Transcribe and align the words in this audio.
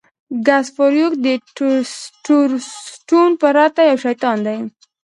ګس 0.45 0.65
فارویک 0.75 1.13
د 1.25 1.27
ټسټورسټون 1.55 3.29
پرته 3.41 3.81
یو 3.89 3.97
شیطان 4.05 4.37
دی 4.47 4.57